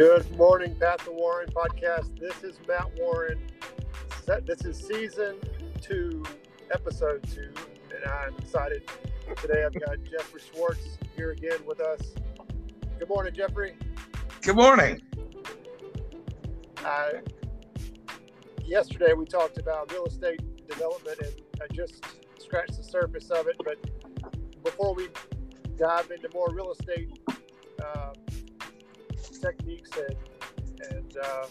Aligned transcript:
Good 0.00 0.34
morning, 0.38 0.76
Pat 0.80 1.00
the 1.00 1.12
Warren 1.12 1.50
podcast. 1.50 2.18
This 2.18 2.42
is 2.42 2.58
Matt 2.66 2.90
Warren. 2.98 3.38
This 4.46 4.64
is 4.64 4.78
season 4.78 5.36
two, 5.82 6.24
episode 6.72 7.22
two, 7.30 7.52
and 7.94 8.10
I'm 8.10 8.34
excited. 8.38 8.88
Today 9.42 9.62
I've 9.62 9.78
got 9.78 10.02
Jeffrey 10.10 10.40
Schwartz 10.40 10.96
here 11.14 11.32
again 11.32 11.58
with 11.66 11.80
us. 11.82 12.00
Good 12.98 13.10
morning, 13.10 13.34
Jeffrey. 13.34 13.76
Good 14.40 14.56
morning. 14.56 15.02
Uh, 16.82 17.10
yesterday 18.64 19.12
we 19.12 19.26
talked 19.26 19.58
about 19.58 19.92
real 19.92 20.06
estate 20.06 20.40
development, 20.66 21.18
and 21.20 21.34
I 21.62 21.66
just 21.74 22.02
scratched 22.38 22.78
the 22.78 22.84
surface 22.84 23.28
of 23.28 23.48
it. 23.48 23.56
But 23.62 23.76
before 24.64 24.94
we 24.94 25.08
dive 25.76 26.10
into 26.10 26.30
more 26.32 26.48
real 26.54 26.72
estate 26.72 27.18
uh, 27.84 28.14
techniques 29.40 29.90
and, 29.96 30.16
and 30.90 31.16
uh, 31.16 31.46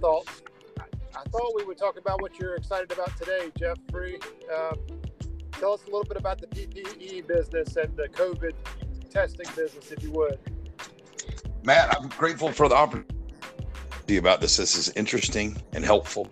thoughts. 0.00 0.42
I, 0.78 0.84
I, 1.18 1.22
thought 1.24 1.52
we 1.56 1.64
would 1.64 1.78
talk 1.78 1.98
about 1.98 2.20
what 2.20 2.38
you're 2.38 2.54
excited 2.54 2.90
about 2.92 3.16
today, 3.16 3.50
Jeffrey. 3.58 4.18
Um, 4.54 4.78
tell 5.52 5.72
us 5.72 5.82
a 5.82 5.86
little 5.86 6.04
bit 6.04 6.16
about 6.16 6.40
the 6.40 6.46
PPE 6.46 7.26
business 7.26 7.76
and 7.76 7.96
the 7.96 8.08
COVID 8.08 8.54
testing 9.10 9.46
business, 9.54 9.92
if 9.92 10.02
you 10.02 10.10
would. 10.12 10.38
Matt, 11.64 11.96
I'm 11.96 12.08
grateful 12.08 12.50
for 12.50 12.68
the 12.68 12.74
opportunity 12.74 14.16
about 14.16 14.40
this. 14.40 14.56
This 14.56 14.74
is 14.76 14.88
interesting 14.96 15.62
and 15.72 15.84
helpful, 15.84 16.28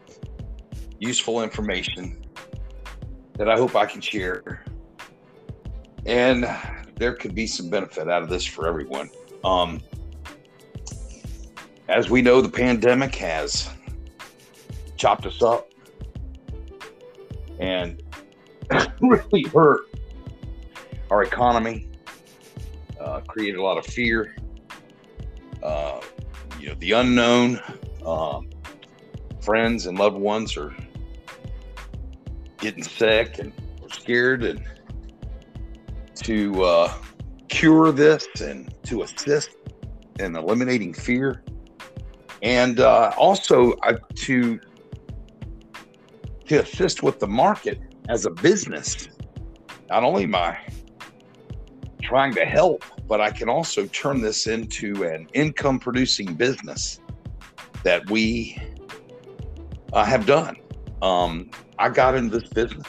useful 0.99 1.43
information 1.43 2.21
that 3.35 3.49
I 3.49 3.57
hope 3.57 3.77
I 3.77 3.87
can 3.87 4.01
share. 4.01 4.65
And 6.07 6.47
there 6.97 7.15
could 7.15 7.35
be 7.35 7.47
some 7.47 7.71
benefit 7.71 8.09
out 8.09 8.23
of 8.23 8.29
this 8.29 8.45
for 8.45 8.67
everyone. 8.67 9.11
Um, 9.45 9.81
as 11.91 12.09
we 12.09 12.23
know, 12.23 12.41
the 12.41 12.49
pandemic 12.49 13.13
has 13.17 13.69
chopped 14.97 15.27
us 15.27 15.43
up 15.43 15.69
and 17.59 18.01
really 19.01 19.43
hurt 19.43 19.81
our 21.11 21.25
economy, 21.25 21.89
uh, 23.01 23.21
created 23.23 23.59
a 23.59 23.63
lot 23.63 23.77
of 23.77 23.85
fear. 23.85 24.37
Uh, 25.65 26.01
you 26.61 26.69
know, 26.69 26.75
the 26.75 26.93
unknown, 26.93 27.61
um, 28.07 28.49
friends 29.41 29.87
and 29.87 29.99
loved 29.99 30.17
ones 30.17 30.57
are 30.57 30.73
getting 32.59 32.85
sick 32.85 33.41
and 33.41 33.53
we're 33.83 33.89
scared 33.89 34.45
and 34.45 34.63
to 36.15 36.63
uh, 36.63 36.95
cure 37.49 37.91
this 37.91 38.29
and 38.41 38.73
to 38.85 39.03
assist 39.03 39.51
in 40.21 40.37
eliminating 40.37 40.95
fear 40.95 41.43
and 42.43 42.81
uh, 42.81 43.13
also 43.17 43.73
uh, 43.83 43.99
to 44.17 44.61
to 46.47 46.63
assist 46.63 47.03
with 47.03 47.21
the 47.21 47.27
market 47.27 47.81
as 48.09 48.27
a 48.27 48.31
business. 48.31 49.09
Not 49.89 50.03
only 50.03 50.25
am 50.25 50.35
I 50.35 50.59
trying 52.03 52.35
to 52.35 52.45
help, 52.45 52.85
but 53.07 53.21
I 53.21 53.31
can 53.31 53.49
also 53.49 53.87
turn 53.87 54.21
this 54.21 54.47
into 54.47 55.05
an 55.05 55.29
income 55.33 55.79
producing 55.79 56.35
business 56.35 57.01
that 57.85 58.09
we 58.11 58.61
uh, 59.93 60.05
have 60.05 60.27
done. 60.27 60.57
Um, 61.03 61.51
I 61.79 61.89
got 61.89 62.15
into 62.15 62.39
this 62.39 62.49
business 62.49 62.87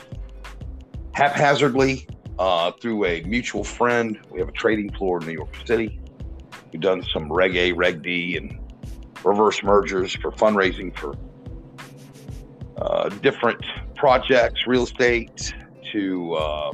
haphazardly 1.14 2.08
uh, 2.40 2.72
through 2.72 3.06
a 3.06 3.22
mutual 3.24 3.64
friend. 3.64 4.20
We 4.30 4.40
have 4.40 4.50
a 4.50 4.54
trading 4.54 4.92
floor 4.94 5.20
in 5.20 5.28
New 5.28 5.34
York 5.34 5.56
City. 5.66 6.00
We've 6.72 6.82
done 6.82 7.04
some 7.14 7.32
Reg 7.32 7.56
A, 7.56 7.74
Reg 7.74 8.02
D, 8.02 8.38
and 8.38 8.60
reverse 9.24 9.64
mergers 9.64 10.16
for 10.16 10.32
fundraising 10.32 10.96
for 10.98 11.16
uh, 12.78 13.10
different 13.10 13.64
projects, 13.96 14.66
real 14.66 14.84
estate 14.84 15.54
to 15.92 16.34
uh, 16.34 16.72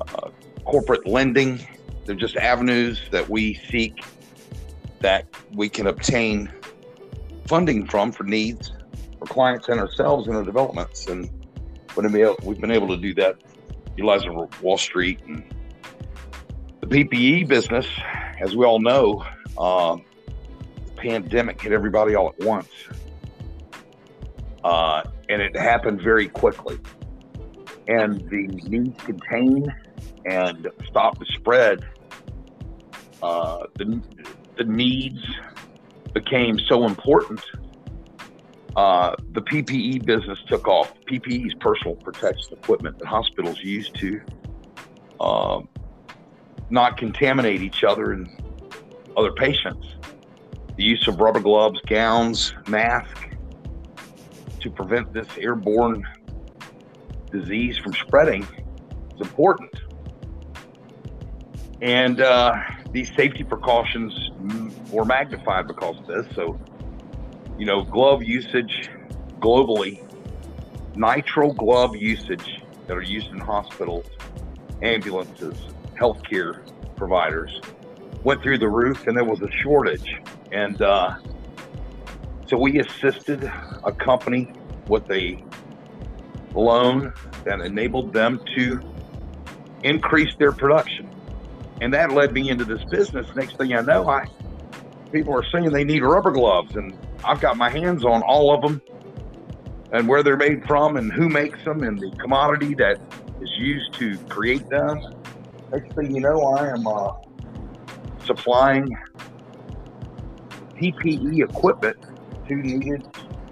uh, 0.00 0.30
corporate 0.64 1.06
lending. 1.06 1.66
They're 2.04 2.14
just 2.14 2.36
avenues 2.36 3.00
that 3.10 3.28
we 3.28 3.54
seek 3.54 4.04
that 5.00 5.26
we 5.52 5.68
can 5.68 5.86
obtain 5.86 6.52
funding 7.46 7.86
from 7.86 8.12
for 8.12 8.24
needs 8.24 8.72
for 9.18 9.26
clients 9.26 9.68
and 9.68 9.80
ourselves 9.80 10.28
in 10.28 10.34
our 10.34 10.44
developments. 10.44 11.06
And 11.06 11.30
we've 11.96 12.60
been 12.60 12.70
able 12.70 12.88
to 12.88 12.96
do 12.96 13.14
that 13.14 13.36
utilizing 13.96 14.48
Wall 14.60 14.78
Street 14.78 15.20
and 15.26 15.44
the 16.80 16.86
PPE 16.86 17.46
business, 17.48 17.86
as 18.40 18.56
we 18.56 18.64
all 18.64 18.80
know, 18.80 19.24
um, 19.58 20.04
pandemic 21.02 21.60
hit 21.60 21.72
everybody 21.72 22.14
all 22.14 22.28
at 22.28 22.38
once. 22.44 22.68
Uh, 24.62 25.02
and 25.28 25.42
it 25.42 25.56
happened 25.56 26.00
very 26.00 26.28
quickly. 26.28 26.78
And 27.88 28.20
the 28.30 28.46
need 28.46 28.96
to 28.98 29.04
contain 29.04 29.74
and 30.24 30.68
stop 30.86 31.18
the 31.18 31.26
spread, 31.34 31.84
uh, 33.22 33.66
the, 33.74 34.00
the 34.56 34.64
needs 34.64 35.20
became 36.14 36.58
so 36.68 36.84
important. 36.86 37.40
Uh, 38.76 39.16
the 39.32 39.42
PPE 39.42 40.06
business 40.06 40.38
took 40.46 40.68
off. 40.68 40.94
PPE 41.06 41.48
is 41.48 41.54
personal 41.54 41.96
protection 41.96 42.54
equipment 42.54 42.98
that 43.00 43.06
hospitals 43.06 43.58
use 43.60 43.90
to 43.90 44.20
uh, 45.18 45.60
not 46.70 46.96
contaminate 46.96 47.60
each 47.60 47.82
other 47.82 48.12
and 48.12 48.30
other 49.16 49.32
patients 49.32 49.86
the 50.76 50.84
use 50.84 51.06
of 51.08 51.20
rubber 51.20 51.40
gloves, 51.40 51.80
gowns, 51.86 52.54
masks 52.68 53.20
to 54.60 54.70
prevent 54.70 55.12
this 55.12 55.26
airborne 55.38 56.06
disease 57.30 57.78
from 57.78 57.92
spreading 57.94 58.42
is 59.14 59.20
important. 59.20 59.70
And 61.80 62.20
uh, 62.20 62.54
these 62.92 63.12
safety 63.14 63.42
precautions 63.42 64.30
were 64.90 65.04
magnified 65.04 65.66
because 65.66 65.98
of 65.98 66.06
this. 66.06 66.26
So, 66.34 66.58
you 67.58 67.66
know, 67.66 67.82
glove 67.82 68.22
usage 68.22 68.88
globally, 69.40 70.00
nitrile 70.94 71.56
glove 71.56 71.96
usage 71.96 72.62
that 72.86 72.96
are 72.96 73.02
used 73.02 73.28
in 73.28 73.38
hospitals, 73.38 74.06
ambulances, 74.80 75.56
healthcare 75.98 76.60
providers 76.96 77.60
went 78.22 78.42
through 78.42 78.58
the 78.58 78.68
roof, 78.68 79.06
and 79.06 79.16
there 79.16 79.24
was 79.24 79.40
a 79.42 79.50
shortage. 79.50 80.20
And 80.52 80.80
uh, 80.80 81.16
so 82.46 82.58
we 82.58 82.78
assisted 82.78 83.50
a 83.84 83.92
company 83.92 84.52
with 84.86 85.10
a 85.10 85.42
loan 86.54 87.12
that 87.44 87.60
enabled 87.60 88.12
them 88.12 88.40
to 88.56 88.80
increase 89.82 90.34
their 90.38 90.52
production. 90.52 91.10
And 91.80 91.92
that 91.94 92.12
led 92.12 92.32
me 92.32 92.50
into 92.50 92.64
this 92.64 92.84
business. 92.84 93.26
Next 93.34 93.56
thing 93.56 93.74
I 93.74 93.80
know, 93.80 94.08
I 94.08 94.26
people 95.12 95.34
are 95.34 95.44
saying 95.52 95.70
they 95.72 95.84
need 95.84 96.02
rubber 96.02 96.30
gloves, 96.30 96.76
and 96.76 96.96
I've 97.24 97.40
got 97.40 97.56
my 97.56 97.68
hands 97.68 98.04
on 98.04 98.22
all 98.22 98.54
of 98.54 98.62
them 98.62 98.80
and 99.92 100.08
where 100.08 100.22
they're 100.22 100.36
made 100.36 100.64
from 100.66 100.96
and 100.96 101.12
who 101.12 101.28
makes 101.28 101.62
them 101.64 101.82
and 101.82 101.98
the 101.98 102.10
commodity 102.18 102.74
that 102.74 102.98
is 103.40 103.50
used 103.58 103.92
to 103.94 104.16
create 104.28 104.66
them. 104.70 104.98
Next 105.72 105.94
thing 105.94 106.14
you 106.14 106.20
know, 106.20 106.40
I 106.42 106.68
am 106.70 106.86
uh, 106.86 107.12
supplying 108.24 108.96
PPE 110.76 111.48
equipment 111.48 111.96
to 112.48 112.54
needed 112.54 113.06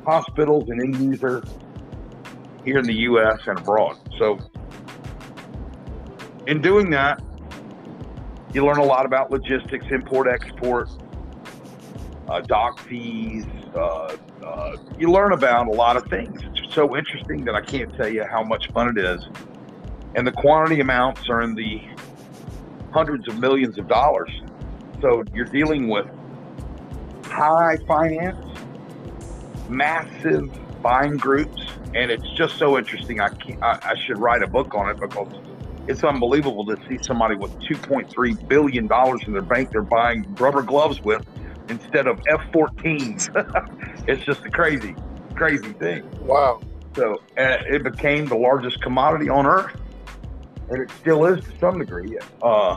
hospitals 0.05 0.69
and 0.69 0.81
end 0.81 0.97
users 0.97 1.45
here 2.65 2.79
in 2.79 2.85
the 2.85 2.95
U.S. 2.95 3.39
and 3.47 3.59
abroad. 3.59 3.97
So, 4.19 4.39
in 6.47 6.61
doing 6.61 6.91
that, 6.91 7.23
you 8.53 8.65
learn 8.65 8.79
a 8.79 8.85
lot 8.85 9.07
about 9.07 9.31
logistics, 9.31 9.87
import, 9.91 10.27
export, 10.29 10.91
uh, 12.29 12.41
dock 12.41 12.81
fees. 12.81 13.45
Uh, 13.75 14.17
uh, 14.45 14.77
you 14.99 15.11
learn 15.11 15.33
about 15.33 15.69
a 15.69 15.71
lot 15.71 15.97
of 15.97 16.05
things. 16.07 16.41
It's 16.57 16.75
so 16.75 16.97
interesting 16.97 17.45
that 17.45 17.55
I 17.55 17.61
can't 17.61 17.95
tell 17.97 18.09
you 18.09 18.25
how 18.25 18.43
much 18.43 18.71
fun 18.73 18.89
it 18.89 18.99
is. 18.99 19.23
And 20.17 20.27
the 20.27 20.33
quantity 20.33 20.81
amounts 20.81 21.29
are 21.29 21.43
in 21.43 21.55
the 21.55 21.81
hundreds 22.93 23.29
of 23.29 23.39
millions 23.39 23.79
of 23.79 23.87
dollars 23.87 24.31
so 25.01 25.25
you're 25.35 25.47
dealing 25.47 25.89
with 25.89 26.07
high 27.41 27.79
finance, 27.87 28.37
massive 29.69 30.51
buying 30.83 31.17
groups, 31.17 31.63
and 31.95 32.11
it's 32.11 32.31
just 32.37 32.59
so 32.59 32.77
interesting. 32.77 33.21
I, 33.21 33.31
I, 33.63 33.79
I 33.83 33.95
should 34.05 34.19
write 34.19 34.43
a 34.43 34.47
book 34.47 34.75
on 34.75 34.91
it 34.91 35.01
because 35.01 35.33
it's 35.87 36.05
unbelievable 36.05 36.67
to 36.67 36.77
see 36.87 36.99
somebody 37.03 37.37
with 37.37 37.51
2.3 37.61 38.49
billion 38.49 38.87
dollars 38.87 39.23
in 39.27 39.33
their 39.33 39.41
bank 39.41 39.71
they're 39.71 39.81
buying 39.81 40.35
rubber 40.35 40.63
gloves 40.63 41.01
with 41.01 41.27
instead 41.71 42.07
of 42.07 42.21
F-14s. 42.29 43.31
it's 44.07 44.23
just 44.25 44.45
a 44.45 44.51
crazy, 44.51 44.95
crazy 45.35 45.73
thing. 45.73 46.05
Wow. 46.21 46.61
So 46.95 47.23
it 47.39 47.83
became 47.83 48.27
the 48.27 48.37
largest 48.37 48.83
commodity 48.83 49.31
on 49.31 49.47
earth, 49.47 49.81
and 50.69 50.83
it 50.83 50.91
still 51.01 51.25
is 51.25 51.43
to 51.45 51.59
some 51.59 51.79
degree. 51.79 52.19
Uh, 52.43 52.77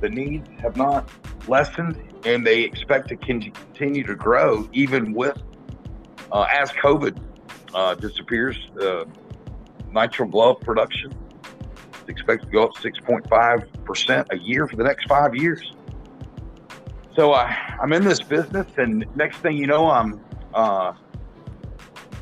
the 0.00 0.10
needs 0.10 0.48
have 0.60 0.76
not 0.76 1.08
lessened 1.48 1.96
and 2.24 2.46
they 2.46 2.62
expect 2.62 3.08
to 3.08 3.16
continue 3.16 4.04
to 4.04 4.14
grow 4.14 4.68
even 4.72 5.12
with 5.12 5.40
uh, 6.32 6.46
as 6.52 6.70
COVID 6.72 7.18
uh, 7.74 7.94
disappears. 7.94 8.56
Uh, 8.80 9.04
nitrile 9.92 10.30
glove 10.30 10.60
production 10.60 11.12
is 12.02 12.08
expected 12.08 12.46
to 12.46 12.52
go 12.52 12.64
up 12.64 12.74
6.5 12.74 13.84
percent 13.84 14.26
a 14.30 14.38
year 14.38 14.66
for 14.66 14.76
the 14.76 14.84
next 14.84 15.06
five 15.08 15.34
years. 15.34 15.72
So 17.16 17.32
uh, 17.32 17.52
I'm 17.82 17.92
in 17.92 18.04
this 18.04 18.20
business, 18.20 18.66
and 18.76 19.04
next 19.16 19.38
thing 19.38 19.56
you 19.56 19.66
know, 19.66 19.90
I'm 19.90 20.20
uh, 20.54 20.92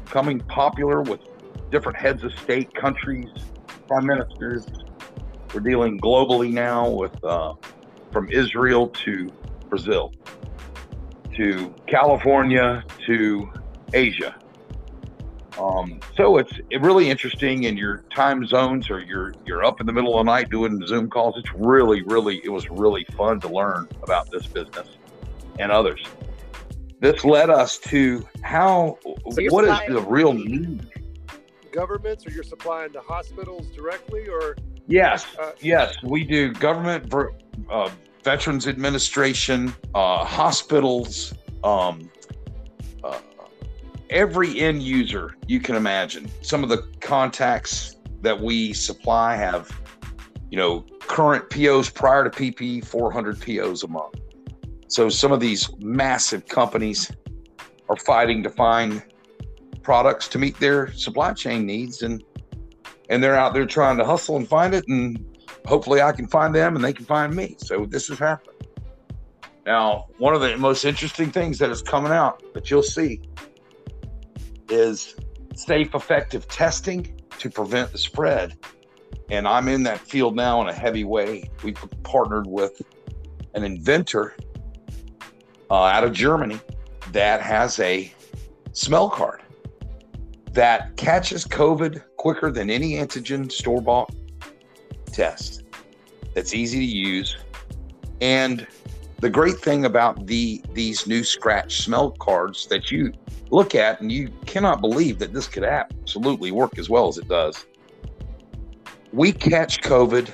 becoming 0.04 0.40
popular 0.40 1.02
with 1.02 1.20
different 1.70 1.98
heads 1.98 2.24
of 2.24 2.32
state, 2.38 2.72
countries, 2.74 3.28
prime 3.88 4.06
ministers. 4.06 4.64
We're 5.52 5.60
dealing 5.60 6.00
globally 6.00 6.52
now 6.52 6.88
with 6.88 7.22
uh, 7.24 7.54
from 8.10 8.30
Israel 8.30 8.88
to 8.88 9.30
Brazil 9.68 10.12
to 11.36 11.74
California 11.86 12.84
to 13.06 13.52
Asia. 13.92 14.34
Um, 15.58 16.00
so 16.16 16.36
it's 16.36 16.52
really 16.80 17.08
interesting 17.08 17.64
in 17.64 17.76
your 17.76 18.04
time 18.14 18.46
zones 18.46 18.90
or 18.90 19.00
you're 19.00 19.32
you're 19.46 19.64
up 19.64 19.80
in 19.80 19.86
the 19.86 19.92
middle 19.92 20.18
of 20.18 20.26
the 20.26 20.30
night 20.30 20.50
doing 20.50 20.84
Zoom 20.86 21.08
calls. 21.08 21.34
It's 21.38 21.52
really, 21.54 22.02
really, 22.02 22.40
it 22.44 22.50
was 22.50 22.68
really 22.68 23.04
fun 23.16 23.40
to 23.40 23.48
learn 23.48 23.88
about 24.02 24.30
this 24.30 24.46
business 24.46 24.88
and 25.58 25.72
others. 25.72 26.02
This 27.00 27.24
led 27.24 27.50
us 27.50 27.78
to 27.78 28.26
how 28.42 28.98
so 29.02 29.42
what 29.48 29.64
is 29.64 29.78
the 29.88 30.02
real 30.02 30.32
need? 30.32 30.90
Governments 31.72 32.26
or 32.26 32.30
you're 32.30 32.42
supplying 32.42 32.92
to 32.92 33.00
hospitals 33.00 33.66
directly 33.68 34.28
or 34.28 34.56
Yes, 34.88 35.26
uh, 35.40 35.50
yes, 35.60 35.96
we 36.04 36.22
do 36.22 36.52
government, 36.52 37.12
uh, 37.68 37.90
Veterans 38.26 38.66
Administration, 38.66 39.72
uh, 39.94 40.24
hospitals, 40.24 41.32
um, 41.62 42.10
uh, 43.04 43.20
every 44.10 44.58
end 44.58 44.82
user 44.82 45.36
you 45.46 45.60
can 45.60 45.76
imagine. 45.76 46.28
Some 46.42 46.64
of 46.64 46.68
the 46.68 46.88
contacts 46.98 47.98
that 48.22 48.40
we 48.40 48.72
supply 48.72 49.36
have, 49.36 49.70
you 50.50 50.58
know, 50.58 50.84
current 51.02 51.48
POs 51.50 51.88
prior 51.88 52.28
to 52.28 52.30
PP, 52.30 52.84
400 52.84 53.40
POs 53.40 53.84
a 53.84 53.88
month. 53.88 54.16
So 54.88 55.08
some 55.08 55.30
of 55.30 55.38
these 55.38 55.70
massive 55.78 56.48
companies 56.48 57.12
are 57.88 57.96
fighting 57.96 58.42
to 58.42 58.50
find 58.50 59.04
products 59.84 60.26
to 60.30 60.38
meet 60.40 60.58
their 60.58 60.92
supply 60.94 61.32
chain 61.32 61.64
needs 61.64 62.02
and 62.02 62.24
and 63.08 63.22
they're 63.22 63.36
out 63.36 63.54
there 63.54 63.66
trying 63.66 63.96
to 63.98 64.04
hustle 64.04 64.36
and 64.36 64.48
find 64.48 64.74
it 64.74 64.84
and 64.88 65.35
hopefully 65.66 66.00
I 66.00 66.12
can 66.12 66.26
find 66.26 66.54
them 66.54 66.76
and 66.76 66.84
they 66.84 66.92
can 66.92 67.04
find 67.04 67.34
me. 67.34 67.56
So 67.58 67.86
this 67.86 68.08
is 68.10 68.18
happening. 68.18 68.54
Now, 69.64 70.06
one 70.18 70.34
of 70.34 70.40
the 70.40 70.56
most 70.56 70.84
interesting 70.84 71.30
things 71.30 71.58
that 71.58 71.70
is 71.70 71.82
coming 71.82 72.12
out 72.12 72.42
that 72.54 72.70
you'll 72.70 72.82
see 72.82 73.20
is 74.70 75.16
safe, 75.54 75.94
effective 75.94 76.46
testing 76.46 77.20
to 77.38 77.50
prevent 77.50 77.90
the 77.90 77.98
spread. 77.98 78.56
And 79.28 79.48
I'm 79.48 79.66
in 79.68 79.82
that 79.82 79.98
field 79.98 80.36
now 80.36 80.60
in 80.62 80.68
a 80.68 80.72
heavy 80.72 81.02
way. 81.02 81.50
We 81.64 81.72
partnered 82.04 82.46
with 82.46 82.80
an 83.54 83.64
inventor 83.64 84.36
uh, 85.68 85.82
out 85.82 86.04
of 86.04 86.12
Germany 86.12 86.60
that 87.10 87.40
has 87.42 87.80
a 87.80 88.12
smell 88.72 89.10
card 89.10 89.42
that 90.52 90.96
catches 90.96 91.44
COVID 91.44 92.02
quicker 92.16 92.52
than 92.52 92.70
any 92.70 92.92
antigen 92.92 93.50
store 93.50 93.82
bought 93.82 94.14
test. 95.16 95.64
That's 96.34 96.54
easy 96.54 96.78
to 96.78 96.84
use. 96.84 97.36
And 98.20 98.66
the 99.20 99.30
great 99.30 99.58
thing 99.58 99.86
about 99.86 100.26
the 100.26 100.62
these 100.74 101.06
new 101.06 101.24
scratch 101.24 101.82
smell 101.82 102.10
cards 102.12 102.66
that 102.66 102.90
you 102.90 103.12
look 103.50 103.74
at 103.74 104.00
and 104.00 104.12
you 104.12 104.28
cannot 104.44 104.80
believe 104.80 105.18
that 105.18 105.32
this 105.32 105.48
could 105.48 105.64
absolutely 105.64 106.50
work 106.50 106.78
as 106.78 106.90
well 106.90 107.08
as 107.08 107.16
it 107.16 107.28
does. 107.28 107.66
We 109.12 109.32
catch 109.32 109.80
COVID 109.80 110.28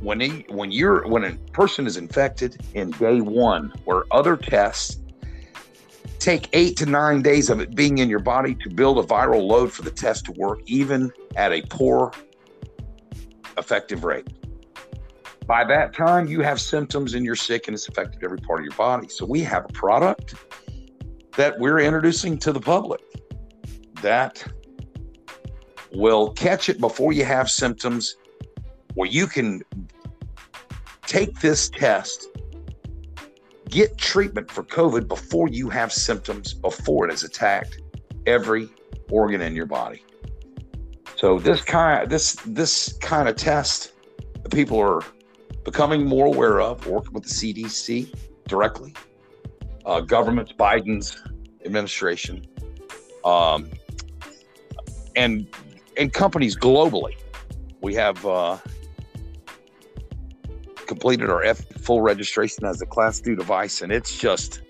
when 0.00 0.20
he, 0.20 0.44
when 0.48 0.70
you're 0.70 1.06
when 1.08 1.24
a 1.24 1.32
person 1.52 1.86
is 1.86 1.96
infected 1.96 2.60
in 2.74 2.90
day 2.92 3.20
one, 3.22 3.72
where 3.84 4.04
other 4.10 4.36
tests 4.36 5.00
take 6.18 6.48
eight 6.52 6.76
to 6.76 6.86
nine 6.86 7.22
days 7.22 7.48
of 7.48 7.60
it 7.60 7.74
being 7.74 7.98
in 7.98 8.10
your 8.10 8.18
body 8.18 8.54
to 8.56 8.68
build 8.68 8.98
a 8.98 9.02
viral 9.02 9.46
load 9.46 9.72
for 9.72 9.82
the 9.82 9.90
test 9.90 10.26
to 10.26 10.32
work, 10.32 10.58
even 10.66 11.10
at 11.36 11.52
a 11.52 11.62
poor 11.70 12.12
effective 13.58 14.04
rate. 14.04 14.28
By 15.46 15.64
that 15.64 15.94
time, 15.94 16.26
you 16.26 16.40
have 16.40 16.60
symptoms 16.60 17.14
and 17.14 17.24
you're 17.24 17.36
sick 17.36 17.68
and 17.68 17.74
it's 17.74 17.88
affected 17.88 18.22
every 18.24 18.38
part 18.38 18.60
of 18.60 18.64
your 18.64 18.74
body. 18.74 19.08
So, 19.08 19.24
we 19.24 19.40
have 19.42 19.64
a 19.64 19.72
product 19.72 20.34
that 21.36 21.58
we're 21.58 21.80
introducing 21.80 22.38
to 22.38 22.52
the 22.52 22.60
public 22.60 23.00
that 24.02 24.44
will 25.92 26.32
catch 26.32 26.68
it 26.68 26.80
before 26.80 27.12
you 27.12 27.24
have 27.24 27.50
symptoms, 27.50 28.16
where 28.94 29.08
you 29.08 29.26
can 29.26 29.62
take 31.06 31.38
this 31.40 31.68
test 31.68 32.28
Get 33.68 33.98
treatment 33.98 34.50
for 34.50 34.62
COVID 34.62 35.08
before 35.08 35.48
you 35.48 35.68
have 35.70 35.92
symptoms, 35.92 36.54
before 36.54 37.06
it 37.06 37.10
has 37.10 37.24
attacked 37.24 37.80
every 38.24 38.68
organ 39.10 39.40
in 39.40 39.56
your 39.56 39.66
body. 39.66 40.04
So 41.16 41.38
this 41.38 41.62
kind 41.62 42.10
this 42.10 42.34
this 42.44 42.92
kind 42.98 43.26
of 43.26 43.36
test 43.36 43.92
people 44.50 44.78
are 44.78 45.02
becoming 45.64 46.04
more 46.04 46.26
aware 46.26 46.60
of, 46.60 46.86
working 46.86 47.12
with 47.14 47.24
the 47.24 47.30
CDC 47.30 48.14
directly, 48.46 48.94
uh, 49.86 50.00
governments, 50.00 50.52
Biden's 50.52 51.16
administration, 51.64 52.46
um, 53.24 53.70
and 55.16 55.46
and 55.96 56.12
companies 56.12 56.54
globally. 56.54 57.16
We 57.80 57.94
have 57.94 58.24
uh, 58.26 58.58
completed 60.86 61.30
our 61.30 61.42
F 61.42 61.64
full 61.80 62.02
registration 62.02 62.66
as 62.66 62.82
a 62.82 62.86
class 62.86 63.20
two 63.20 63.36
device, 63.36 63.80
and 63.80 63.90
it's 63.90 64.18
just 64.18 64.60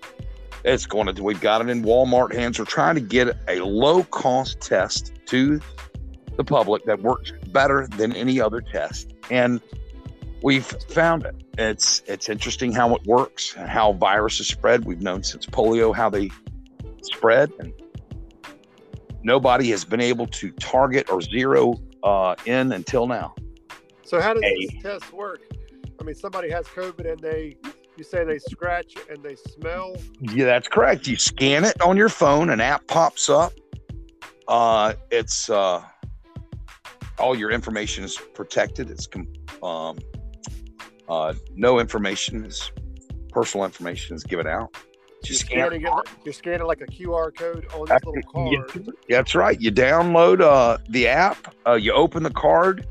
it's 0.63 0.85
going 0.85 1.13
to. 1.13 1.23
We've 1.23 1.41
got 1.41 1.61
it 1.61 1.69
in 1.69 1.83
Walmart 1.83 2.33
hands. 2.33 2.57
We're 2.57 2.65
trying 2.65 2.95
to 2.95 3.01
get 3.01 3.37
a 3.49 3.59
low 3.59 4.03
cost 4.05 4.61
test 4.61 5.11
to 5.25 5.59
the 6.37 6.43
public 6.43 6.85
that 6.85 7.01
works 7.01 7.33
better 7.47 7.87
than 7.97 8.13
any 8.13 8.39
other 8.39 8.61
test, 8.61 9.13
and 9.29 9.59
we've 10.41 10.65
found 10.65 11.25
it. 11.25 11.35
It's 11.57 12.03
it's 12.07 12.29
interesting 12.29 12.71
how 12.71 12.95
it 12.95 13.05
works, 13.05 13.55
and 13.57 13.67
how 13.69 13.93
viruses 13.93 14.47
spread. 14.47 14.85
We've 14.85 15.01
known 15.01 15.23
since 15.23 15.45
polio 15.45 15.93
how 15.95 16.09
they 16.09 16.29
spread, 17.01 17.51
and 17.59 17.73
nobody 19.23 19.69
has 19.71 19.83
been 19.83 20.01
able 20.01 20.27
to 20.27 20.51
target 20.51 21.09
or 21.09 21.21
zero 21.21 21.75
uh, 22.03 22.35
in 22.45 22.71
until 22.71 23.07
now. 23.07 23.35
So 24.03 24.21
how 24.21 24.33
does 24.33 24.43
a, 24.43 24.67
this 24.67 24.83
test 24.83 25.11
work? 25.11 25.41
I 25.99 26.03
mean, 26.03 26.15
somebody 26.15 26.49
has 26.51 26.65
COVID 26.67 27.11
and 27.11 27.19
they, 27.19 27.57
you 27.97 28.03
say 28.03 28.23
they 28.23 28.37
scratch 28.37 28.93
and 29.09 29.21
they 29.23 29.35
smell. 29.35 29.97
Yeah, 30.21 30.45
that's 30.45 30.67
correct. 30.67 31.07
You 31.07 31.17
scan 31.17 31.65
it 31.65 31.81
on 31.81 31.97
your 31.97 32.09
phone, 32.09 32.49
an 32.49 32.61
app 32.61 32.87
pops 32.87 33.29
up. 33.29 33.51
Uh, 34.47 34.93
it's 35.11 35.49
uh, 35.49 35.83
all 37.19 37.35
your 37.35 37.51
information 37.51 38.03
is 38.03 38.17
protected. 38.33 38.89
It's 38.89 39.07
um, 39.63 39.97
uh, 41.09 41.33
no 41.55 41.79
information 41.79 42.45
is 42.45 42.71
personal 43.31 43.65
information 43.65 44.15
is 44.15 44.23
given 44.23 44.47
out. 44.47 44.75
You 45.23 45.29
you're 45.29 45.35
scanning 45.35 45.81
it, 45.81 45.93
you're 46.23 46.33
scanning 46.33 46.67
like 46.67 46.81
a 46.81 46.85
QR 46.85 47.35
code 47.35 47.67
on 47.73 47.87
this 47.87 48.03
little 48.05 48.21
card. 48.31 48.93
Yeah, 49.07 49.17
that's 49.17 49.35
right. 49.35 49.59
You 49.59 49.71
download 49.71 50.41
uh, 50.41 50.77
the 50.89 51.07
app. 51.07 51.55
Uh, 51.65 51.73
you 51.73 51.91
open 51.91 52.23
the 52.23 52.31
card. 52.31 52.87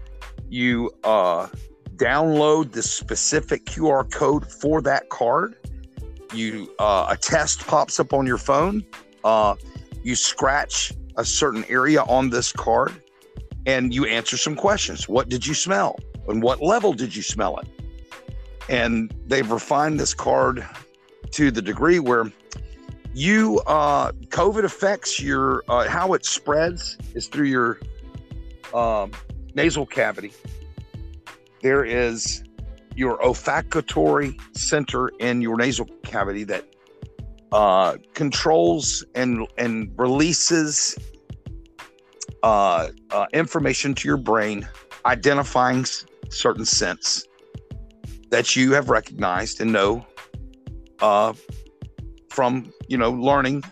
You 0.49 0.90
uh, 1.04 1.49
download 1.97 2.73
the 2.73 2.83
specific 2.83 3.64
QR 3.66 4.11
code 4.11 4.50
for 4.50 4.83
that 4.83 5.09
card. 5.09 5.56
You 6.35 6.75
uh, 6.78 7.06
a 7.11 7.16
test 7.16 7.66
pops 7.66 8.00
up 8.00 8.12
on 8.12 8.26
your 8.26 8.38
phone. 8.38 8.85
Uh, 9.25 9.54
you 10.02 10.14
scratch 10.14 10.92
a 11.16 11.25
certain 11.25 11.64
area 11.68 12.02
on 12.02 12.30
this 12.30 12.52
card, 12.52 13.02
and 13.67 13.93
you 13.93 14.07
answer 14.07 14.37
some 14.37 14.57
questions. 14.57 15.09
What 15.09 15.29
did 15.29 15.47
you 15.47 15.55
smell? 15.55 15.99
And 16.29 16.43
what 16.43 16.63
level 16.63 16.93
did 16.93 17.15
you 17.15 17.23
smell 17.23 17.59
it? 17.59 17.69
And 18.69 19.15
they've 19.27 19.51
refined 19.51 20.01
this 20.01 20.15
card 20.15 20.67
to 21.33 21.51
the 21.51 21.63
degree 21.63 21.99
where 21.99 22.31
you 23.15 23.61
uh, 23.67 24.13
COVID 24.29 24.65
affects 24.65 25.21
your 25.21 25.63
uh, 25.69 25.89
how 25.89 26.15
it 26.15 26.25
spreads 26.25 26.97
is 27.15 27.29
through 27.29 27.47
your 27.47 27.81
um, 28.75 29.11
nasal 29.55 29.87
cavity 29.87 30.33
there 31.67 31.85
is 31.85 32.45
your 32.95 33.21
olfactory 33.25 34.39
center 34.53 35.09
in 35.19 35.41
your 35.41 35.57
nasal 35.57 35.87
cavity 36.05 36.45
that 36.45 36.65
uh, 37.53 37.97
controls 38.15 39.05
and 39.15 39.47
and 39.59 39.93
releases 39.97 40.97
uh, 42.47 42.91
uh, 43.11 43.26
information 43.33 43.93
to 43.93 44.07
your 44.07 44.17
brain, 44.17 44.69
identifying 45.05 45.85
certain 46.29 46.65
scents 46.65 47.26
that 48.31 48.55
you 48.55 48.73
have 48.73 48.88
recognized 48.88 49.61
and 49.61 49.73
know 49.73 50.07
uh, 51.00 51.33
from 52.29 52.73
you 52.87 52.97
know 52.97 53.11
learning 53.11 53.65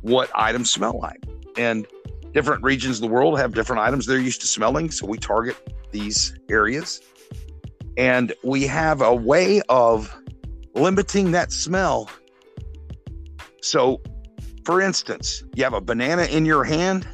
what 0.00 0.30
items 0.34 0.72
smell 0.72 0.98
like, 0.98 1.22
and 1.58 1.86
different 2.32 2.62
regions 2.62 2.96
of 2.96 3.02
the 3.02 3.08
world 3.08 3.38
have 3.38 3.52
different 3.52 3.82
items 3.82 4.06
they're 4.06 4.18
used 4.18 4.40
to 4.40 4.46
smelling. 4.46 4.90
So 4.90 5.04
we 5.06 5.18
target 5.18 5.56
these 5.92 6.34
areas, 6.48 7.02
and 7.98 8.32
we 8.42 8.66
have 8.66 9.02
a 9.02 9.14
way 9.14 9.60
of 9.68 10.18
limiting 10.74 11.32
that 11.32 11.52
smell. 11.52 12.08
So, 13.60 14.00
for 14.64 14.80
instance, 14.80 15.44
you 15.54 15.62
have 15.64 15.74
a 15.74 15.82
banana 15.82 16.22
in 16.22 16.46
your 16.46 16.64
hand, 16.64 17.06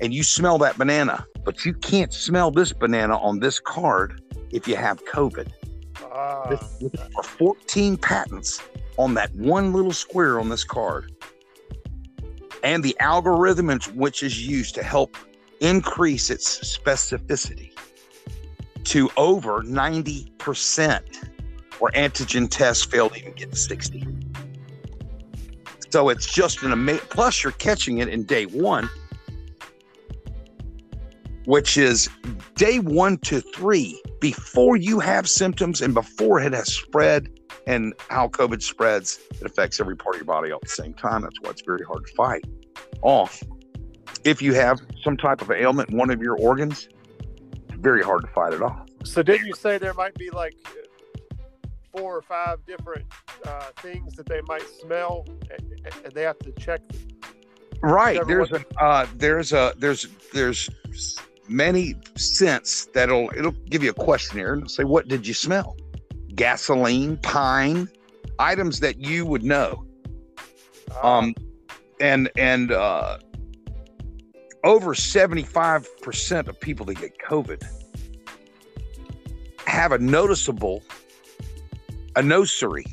and 0.00 0.14
you 0.14 0.22
smell 0.22 0.58
that 0.58 0.78
banana, 0.78 1.26
but 1.44 1.64
you 1.64 1.74
can't 1.74 2.12
smell 2.12 2.50
this 2.50 2.72
banana 2.72 3.18
on 3.18 3.40
this 3.40 3.60
card 3.60 4.22
if 4.50 4.66
you 4.66 4.76
have 4.76 5.04
COVID. 5.04 5.50
Ah, 6.12 6.48
There 6.48 6.90
are 7.16 7.22
14 7.22 7.96
patents 7.96 8.62
on 8.96 9.14
that 9.14 9.34
one 9.34 9.72
little 9.72 9.92
square 9.92 10.40
on 10.40 10.48
this 10.48 10.64
card. 10.64 11.12
And 12.62 12.82
the 12.82 12.98
algorithm 13.00 13.70
which 13.94 14.22
is 14.22 14.46
used 14.46 14.74
to 14.74 14.82
help 14.82 15.16
increase 15.60 16.30
its 16.30 16.76
specificity 16.76 17.70
to 18.84 19.10
over 19.16 19.62
90%, 19.62 21.00
where 21.78 21.92
antigen 21.92 22.50
tests 22.50 22.84
fail 22.84 23.08
to 23.10 23.18
even 23.18 23.32
get 23.32 23.50
to 23.50 23.56
60. 23.56 24.06
So 25.90 26.08
it's 26.08 26.26
just 26.26 26.62
an 26.62 26.72
amazing, 26.72 27.06
plus 27.10 27.42
you're 27.42 27.52
catching 27.52 27.98
it 27.98 28.08
in 28.08 28.24
day 28.24 28.46
one, 28.46 28.88
which 31.50 31.76
is 31.76 32.08
day 32.54 32.78
one 32.78 33.18
to 33.18 33.40
three 33.40 34.00
before 34.20 34.76
you 34.76 35.00
have 35.00 35.28
symptoms 35.28 35.80
and 35.80 35.92
before 35.94 36.38
it 36.40 36.52
has 36.52 36.72
spread 36.72 37.28
and 37.66 37.92
how 38.08 38.28
COVID 38.28 38.62
spreads, 38.62 39.18
it 39.32 39.42
affects 39.44 39.80
every 39.80 39.96
part 39.96 40.14
of 40.14 40.20
your 40.20 40.26
body 40.26 40.52
all 40.52 40.60
at 40.62 40.62
the 40.62 40.68
same 40.68 40.94
time. 40.94 41.22
That's 41.22 41.40
why 41.40 41.50
it's 41.50 41.62
very 41.62 41.84
hard 41.84 42.06
to 42.06 42.12
fight 42.14 42.44
off. 43.02 43.42
If 44.22 44.40
you 44.40 44.54
have 44.54 44.80
some 45.02 45.16
type 45.16 45.42
of 45.42 45.50
ailment 45.50 45.90
one 45.90 46.10
of 46.10 46.22
your 46.22 46.38
organs, 46.38 46.88
very 47.70 48.04
hard 48.04 48.22
to 48.22 48.28
fight 48.28 48.52
it 48.52 48.62
off. 48.62 48.86
so 49.02 49.20
didn't 49.20 49.48
you 49.48 49.54
say 49.54 49.76
there 49.76 49.94
might 49.94 50.14
be 50.14 50.30
like 50.30 50.54
four 51.92 52.16
or 52.16 52.22
five 52.22 52.64
different 52.64 53.06
uh, 53.44 53.70
things 53.78 54.14
that 54.14 54.26
they 54.26 54.40
might 54.42 54.68
smell, 54.80 55.26
and, 55.50 55.90
and 56.04 56.14
they 56.14 56.22
have 56.22 56.38
to 56.38 56.52
check? 56.52 56.80
Right. 57.82 58.24
There's 58.24 58.52
a 58.52 58.64
uh, 58.80 59.06
there's 59.16 59.52
a 59.52 59.74
there's 59.78 60.06
there's 60.32 60.68
many 61.50 61.94
scents 62.16 62.86
that'll 62.94 63.30
it'll 63.36 63.50
give 63.68 63.82
you 63.82 63.90
a 63.90 63.94
questionnaire 63.94 64.54
and 64.54 64.70
say 64.70 64.84
what 64.84 65.08
did 65.08 65.26
you 65.26 65.34
smell? 65.34 65.76
Gasoline, 66.34 67.16
pine, 67.18 67.88
items 68.38 68.80
that 68.80 68.98
you 68.98 69.26
would 69.26 69.42
know. 69.42 69.84
Ah, 70.92 71.18
um 71.18 71.34
and 72.00 72.30
and 72.36 72.72
uh 72.72 73.18
over 74.62 74.94
75% 74.94 76.48
of 76.48 76.60
people 76.60 76.84
that 76.86 77.00
get 77.00 77.18
covid 77.18 77.62
have 79.66 79.92
a 79.92 79.98
noticeable 79.98 80.82
anosmia 82.14 82.84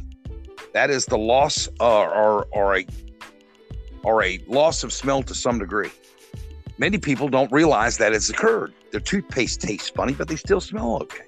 that 0.74 0.90
is 0.90 1.06
the 1.06 1.18
loss 1.18 1.68
uh, 1.80 2.04
or 2.04 2.46
or 2.52 2.78
a 2.78 2.86
or 4.04 4.24
a 4.24 4.40
loss 4.48 4.84
of 4.84 4.94
smell 4.94 5.24
to 5.24 5.34
some 5.34 5.60
degree 5.60 5.90
many 6.77 6.98
people 6.98 7.27
don't 7.27 7.51
realize 7.51 7.98
that 7.98 8.13
it's 8.13 8.29
occurred 8.29 8.74
their 8.91 9.01
toothpaste 9.01 9.62
tastes 9.62 9.89
funny 9.89 10.13
but 10.13 10.27
they 10.27 10.36
still 10.36 10.62
smell 10.62 10.96
okay 11.01 11.24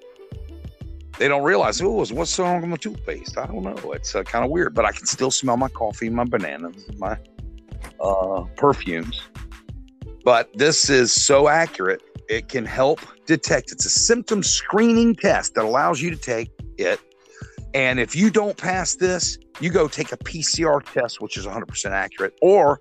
they 1.17 1.27
don't 1.27 1.43
realize 1.43 1.81
oh 1.81 2.05
what's 2.11 2.39
wrong 2.39 2.61
with 2.61 2.69
my 2.69 2.77
toothpaste 2.77 3.37
i 3.37 3.45
don't 3.45 3.63
know 3.63 3.91
it's 3.91 4.15
uh, 4.15 4.23
kind 4.23 4.45
of 4.45 4.51
weird 4.51 4.73
but 4.73 4.85
i 4.85 4.91
can 4.91 5.05
still 5.05 5.31
smell 5.31 5.57
my 5.57 5.69
coffee 5.69 6.09
my 6.09 6.23
bananas 6.23 6.85
my 6.97 7.17
uh, 7.99 8.43
perfumes. 8.55 9.21
But 10.23 10.55
this 10.57 10.89
is 10.89 11.13
so 11.13 11.47
accurate, 11.47 12.01
it 12.29 12.49
can 12.49 12.65
help 12.65 12.99
detect. 13.25 13.71
It's 13.71 13.85
a 13.85 13.89
symptom 13.89 14.43
screening 14.43 15.15
test 15.15 15.55
that 15.55 15.63
allows 15.63 16.01
you 16.01 16.09
to 16.11 16.17
take 16.17 16.51
it. 16.77 16.99
And 17.73 17.99
if 17.99 18.15
you 18.15 18.29
don't 18.29 18.57
pass 18.57 18.95
this, 18.95 19.37
you 19.59 19.69
go 19.69 19.87
take 19.87 20.11
a 20.11 20.17
PCR 20.17 20.83
test, 20.93 21.21
which 21.21 21.37
is 21.37 21.45
100% 21.45 21.91
accurate, 21.91 22.33
or 22.41 22.79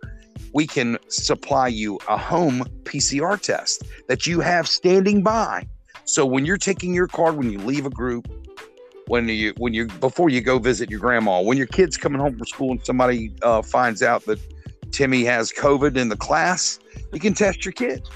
we 0.52 0.66
can 0.66 0.98
supply 1.08 1.68
you 1.68 1.98
a 2.08 2.16
home 2.16 2.64
PCR 2.84 3.40
test 3.40 3.84
that 4.08 4.26
you 4.26 4.40
have 4.40 4.66
standing 4.68 5.22
by. 5.22 5.66
So 6.04 6.24
when 6.24 6.46
you're 6.46 6.56
taking 6.58 6.94
your 6.94 7.06
card, 7.06 7.36
when 7.36 7.50
you 7.50 7.58
leave 7.58 7.84
a 7.86 7.90
group, 7.90 8.28
when 9.08 9.28
you 9.28 9.54
when 9.58 9.74
you 9.74 9.86
before 9.86 10.28
you 10.30 10.40
go 10.40 10.58
visit 10.58 10.90
your 10.90 11.00
grandma, 11.00 11.40
when 11.40 11.56
your 11.58 11.66
kid's 11.66 11.96
coming 11.96 12.20
home 12.20 12.36
from 12.36 12.46
school 12.46 12.70
and 12.72 12.84
somebody 12.84 13.32
uh, 13.42 13.62
finds 13.62 14.02
out 14.02 14.24
that 14.26 14.38
Timmy 14.90 15.24
has 15.24 15.52
COVID 15.52 15.96
in 15.96 16.08
the 16.08 16.16
class, 16.16 16.78
you 17.12 17.20
can 17.20 17.34
test 17.34 17.64
your 17.64 17.72
kid. 17.72 18.08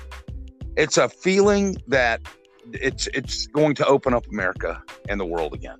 It's 0.76 0.96
a 0.96 1.08
feeling 1.08 1.76
that 1.88 2.20
it's 2.72 3.08
it's 3.08 3.46
going 3.48 3.74
to 3.76 3.86
open 3.86 4.14
up 4.14 4.26
America 4.28 4.82
and 5.08 5.20
the 5.20 5.26
world 5.26 5.52
again. 5.54 5.76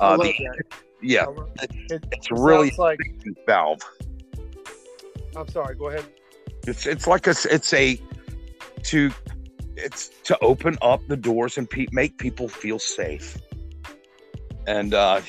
Uh, 0.00 0.16
the, 0.16 0.34
yeah, 1.02 1.24
I 1.24 1.26
love- 1.26 1.50
It 1.62 2.04
it's 2.12 2.30
really 2.30 2.72
like. 2.78 2.98
valve. 3.46 3.80
I'm 5.36 5.48
sorry. 5.48 5.74
Go 5.74 5.88
ahead. 5.88 6.04
It's 6.66 6.86
it's 6.86 7.06
like 7.06 7.26
a 7.26 7.34
it's 7.50 7.72
a 7.72 8.00
to 8.84 9.10
it's 9.76 10.10
to 10.24 10.38
open 10.40 10.78
up 10.82 11.00
the 11.08 11.16
doors 11.16 11.58
and 11.58 11.68
pe- 11.68 11.86
make 11.92 12.18
people 12.18 12.48
feel 12.48 12.78
safe. 12.78 13.36
And 14.66 14.94
uh, 14.94 15.22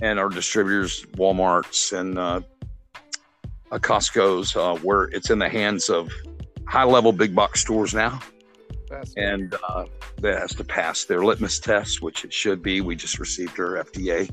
and 0.00 0.18
our 0.18 0.28
distributors, 0.28 1.04
Walmart's 1.16 1.92
and 1.92 2.18
uh, 2.18 2.40
uh, 3.70 3.78
Costco's, 3.78 4.56
uh, 4.56 4.76
where 4.82 5.04
it's 5.04 5.30
in 5.30 5.38
the 5.38 5.48
hands 5.48 5.88
of 5.88 6.10
high 6.66 6.84
level 6.84 7.12
big 7.12 7.34
box 7.34 7.60
stores 7.60 7.94
now 7.94 8.20
and 9.16 9.54
uh, 9.68 9.84
that 10.20 10.38
has 10.38 10.54
to 10.54 10.64
pass 10.64 11.04
their 11.04 11.24
litmus 11.24 11.58
test, 11.58 12.02
which 12.02 12.24
it 12.24 12.32
should 12.32 12.62
be. 12.62 12.80
We 12.80 12.96
just 12.96 13.18
received 13.18 13.58
our 13.60 13.84
FDA 13.84 14.30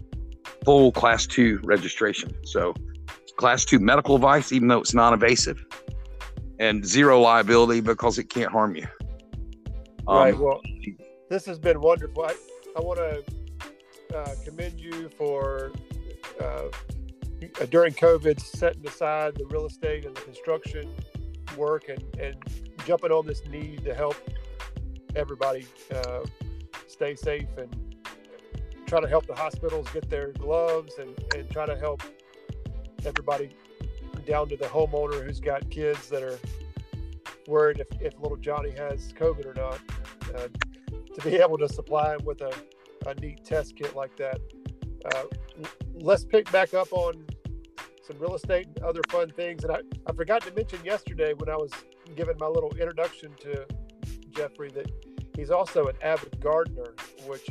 full 0.63 0.91
class 0.91 1.25
two 1.25 1.59
registration. 1.63 2.33
So 2.43 2.73
class 3.37 3.65
two 3.65 3.79
medical 3.79 4.17
device, 4.17 4.51
even 4.51 4.67
though 4.67 4.79
it's 4.79 4.93
non-invasive, 4.93 5.63
and 6.59 6.85
zero 6.85 7.19
liability 7.21 7.81
because 7.81 8.17
it 8.17 8.25
can't 8.25 8.51
harm 8.51 8.75
you. 8.75 8.87
Um, 10.07 10.17
right. 10.17 10.37
Well, 10.37 10.61
this 11.29 11.45
has 11.45 11.59
been 11.59 11.81
wonderful. 11.81 12.23
I, 12.23 12.35
I 12.77 12.81
want 12.81 12.99
to 12.99 14.17
uh, 14.17 14.35
commend 14.43 14.79
you 14.79 15.09
for 15.09 15.71
uh, 16.39 16.63
during 17.69 17.93
COVID 17.93 18.39
setting 18.39 18.85
aside 18.87 19.35
the 19.35 19.45
real 19.45 19.65
estate 19.65 20.05
and 20.05 20.15
the 20.15 20.21
construction 20.21 20.89
work 21.57 21.89
and, 21.89 22.03
and 22.19 22.35
jumping 22.85 23.11
on 23.11 23.25
this 23.25 23.45
need 23.47 23.83
to 23.85 23.93
help 23.93 24.15
everybody 25.15 25.65
uh, 25.93 26.21
stay 26.87 27.15
safe 27.15 27.49
and 27.57 27.95
try 28.85 28.99
to 28.99 29.07
help 29.07 29.25
the 29.25 29.35
hospitals 29.35 29.87
get 29.93 30.09
their 30.09 30.31
gloves 30.33 30.93
and, 30.99 31.09
and 31.35 31.49
try 31.49 31.65
to 31.65 31.77
help 31.77 32.01
everybody 33.05 33.49
down 34.25 34.49
to 34.49 34.57
the 34.57 34.65
homeowner 34.65 35.23
who's 35.23 35.39
got 35.39 35.69
kids 35.69 36.09
that 36.09 36.23
are 36.23 36.39
worried 37.47 37.79
if, 37.79 38.01
if 38.01 38.19
little 38.19 38.37
Johnny 38.37 38.71
has 38.71 39.13
COVID 39.13 39.45
or 39.45 39.53
not. 39.53 39.79
Uh, 40.35 40.47
to 41.15 41.21
be 41.21 41.35
able 41.37 41.57
to 41.57 41.69
supply 41.69 42.13
him 42.13 42.25
with 42.25 42.41
a, 42.41 42.53
a 43.07 43.15
neat 43.15 43.43
test 43.43 43.75
kit 43.75 43.95
like 43.95 44.15
that. 44.17 44.39
Uh, 45.13 45.23
let's 45.93 46.25
pick 46.25 46.51
back 46.51 46.73
up 46.73 46.91
on 46.91 47.25
some 48.05 48.17
real 48.19 48.35
estate 48.35 48.67
and 48.75 48.83
other 48.83 49.01
fun 49.09 49.29
things. 49.31 49.63
And 49.63 49.73
I, 49.73 49.79
I 50.07 50.13
forgot 50.13 50.41
to 50.43 50.53
mention 50.53 50.79
yesterday 50.83 51.33
when 51.33 51.49
I 51.49 51.55
was 51.55 51.71
giving 52.15 52.35
my 52.39 52.47
little 52.47 52.71
introduction 52.71 53.31
to 53.41 53.65
Jeffrey 54.31 54.69
that 54.71 54.91
he's 55.35 55.51
also 55.51 55.85
an 55.85 55.95
avid 56.01 56.39
gardener, 56.39 56.93
which 57.25 57.49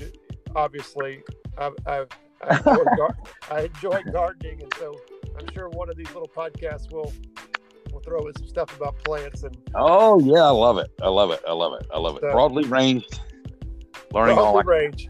obviously 0.54 1.22
I've, 1.58 1.74
I've, 1.86 2.08
I, 2.42 2.56
enjoy 2.56 2.84
gar- 2.96 3.16
I 3.50 3.60
enjoy 3.62 4.02
gardening. 4.12 4.62
And 4.62 4.74
so 4.78 4.94
I'm 5.38 5.46
sure 5.52 5.68
one 5.70 5.90
of 5.90 5.96
these 5.96 6.08
little 6.08 6.30
podcasts 6.34 6.92
will 6.92 7.12
will 7.92 8.00
throw 8.00 8.26
in 8.26 8.34
some 8.36 8.48
stuff 8.48 8.76
about 8.76 8.96
plants 9.04 9.44
and. 9.44 9.56
Oh 9.74 10.18
yeah, 10.20 10.42
I 10.42 10.50
love 10.50 10.78
it. 10.78 10.90
I 11.00 11.08
love 11.08 11.30
it. 11.30 11.40
I 11.46 11.52
love 11.52 11.74
it. 11.74 11.86
I 11.92 11.98
love 11.98 12.16
it. 12.16 12.20
So, 12.20 12.32
Broadly 12.32 12.64
ranged, 12.64 13.20
learning 14.12 14.36
broadly 14.36 14.58
all. 14.58 14.62
range. 14.62 15.08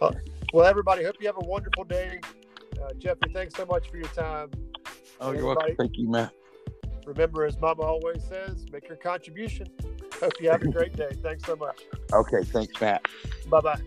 Uh, 0.00 0.12
well, 0.52 0.66
everybody, 0.66 1.04
hope 1.04 1.16
you 1.20 1.26
have 1.26 1.36
a 1.36 1.46
wonderful 1.46 1.84
day. 1.84 2.20
Uh, 2.82 2.92
Jeffrey, 2.98 3.32
thanks 3.32 3.54
so 3.54 3.66
much 3.66 3.90
for 3.90 3.96
your 3.96 4.08
time. 4.08 4.50
Oh, 5.20 5.32
you're 5.32 5.46
welcome. 5.46 5.74
Thank 5.76 5.96
you, 5.96 6.10
man. 6.10 6.30
Remember, 7.06 7.44
as 7.44 7.58
Mama 7.58 7.82
always 7.82 8.22
says, 8.24 8.66
make 8.70 8.88
your 8.88 8.98
contribution. 8.98 9.66
Hope 10.20 10.40
you 10.40 10.50
have 10.50 10.62
a 10.62 10.70
great 10.70 10.94
day. 10.94 11.10
Thanks 11.22 11.44
so 11.44 11.56
much. 11.56 11.82
Okay, 12.12 12.42
thanks, 12.44 12.80
Matt. 12.80 13.06
Bye 13.48 13.60
bye. 13.60 13.80